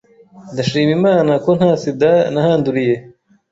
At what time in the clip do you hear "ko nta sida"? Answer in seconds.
1.43-2.11